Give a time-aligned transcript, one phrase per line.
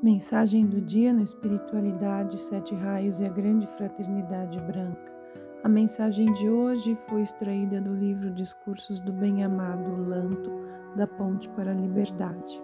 [0.00, 5.12] Mensagem do dia no Espiritualidade, Sete Raios e a Grande Fraternidade Branca.
[5.64, 10.52] A mensagem de hoje foi extraída do livro Discursos do Bem-Amado Lanto,
[10.94, 12.62] da Ponte para a Liberdade.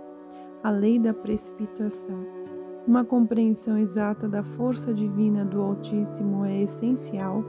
[0.63, 2.25] A Lei da Precipitação.
[2.87, 7.45] Uma compreensão exata da força divina do Altíssimo é essencial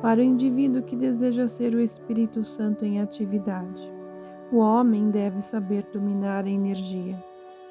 [0.00, 3.92] para o indivíduo que deseja ser o Espírito Santo em atividade.
[4.50, 7.27] O homem deve saber dominar a energia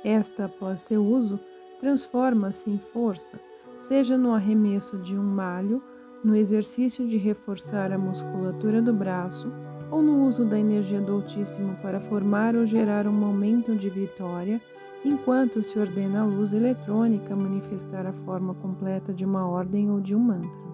[0.08, 1.38] esta, após seu uso,
[1.82, 3.38] transforma-se em força,
[3.78, 5.84] seja no arremesso de um malho,
[6.24, 9.52] no exercício de reforçar a musculatura do braço
[9.92, 14.62] ou no uso da energia do Altíssimo para formar ou gerar um momento de vitória,
[15.04, 20.16] enquanto se ordena a luz eletrônica manifestar a forma completa de uma ordem ou de
[20.16, 20.68] um mantra.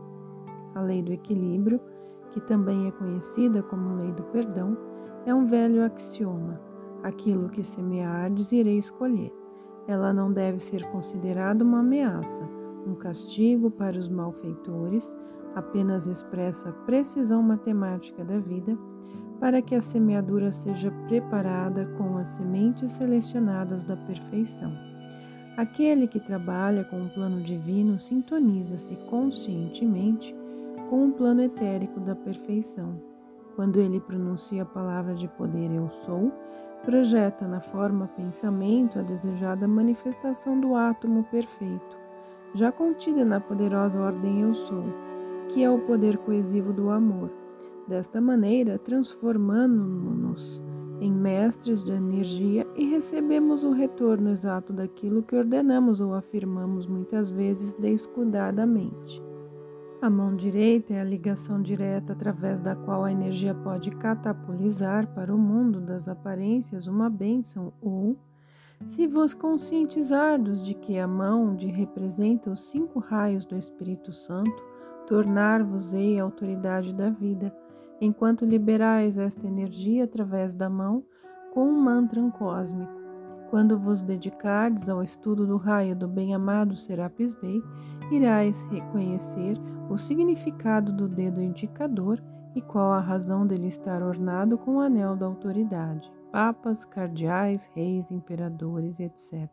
[0.75, 1.79] A lei do equilíbrio,
[2.31, 4.77] que também é conhecida como lei do perdão,
[5.25, 6.72] é um velho axioma
[7.03, 9.31] Aquilo que semeardes irei escolher.
[9.87, 12.49] Ela não deve ser considerada uma ameaça,
[12.87, 15.13] um castigo para os malfeitores,
[15.55, 18.77] apenas expressa a precisão matemática da vida
[19.39, 24.71] para que a semeadura seja preparada com as sementes selecionadas da perfeição.
[25.57, 30.33] Aquele que trabalha com o plano divino sintoniza-se conscientemente
[30.89, 33.12] com o plano etérico da perfeição.
[33.55, 36.31] Quando ele pronuncia a palavra de poder Eu Sou,
[36.83, 41.97] projeta na forma pensamento a desejada manifestação do átomo perfeito,
[42.53, 44.85] já contida na poderosa ordem Eu Sou,
[45.49, 47.31] que é o poder coesivo do amor.
[47.87, 50.61] Desta maneira, transformando-nos
[50.99, 57.31] em mestres de energia e recebemos o retorno exato daquilo que ordenamos ou afirmamos muitas
[57.31, 59.21] vezes descuidadamente.
[60.03, 65.33] A mão direita é a ligação direta através da qual a energia pode catapulizar para
[65.33, 68.17] o mundo das aparências uma bênção ou,
[68.85, 74.61] se vos conscientizardes de que a mão de representa os cinco raios do Espírito Santo,
[75.07, 77.55] tornar-vos-ei a autoridade da vida,
[78.01, 81.01] enquanto liberais esta energia através da mão
[81.53, 83.02] com um mantra cósmico.
[83.53, 87.61] Quando vos dedicardes ao estudo do raio do bem-amado Serapis Bey,
[88.11, 89.59] irás reconhecer
[89.91, 92.19] o significado do dedo indicador
[92.55, 98.09] e qual a razão dele estar ornado com o anel da autoridade, papas, cardeais, reis,
[98.09, 99.47] imperadores, etc.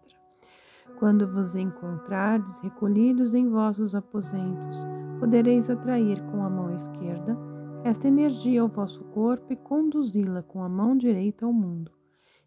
[0.98, 4.78] Quando vos encontrardes recolhidos em vossos aposentos,
[5.18, 7.36] podereis atrair com a mão esquerda
[7.84, 11.99] esta energia ao vosso corpo e conduzi-la com a mão direita ao mundo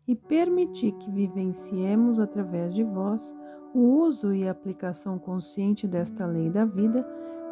[0.08, 3.36] e permitir que vivenciemos através de vós
[3.74, 7.08] o uso e aplicação consciente desta lei da vida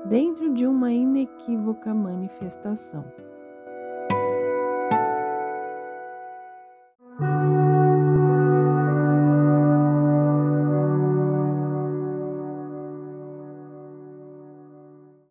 [0.06, 3.03] dentro de uma inequívoca manifestação.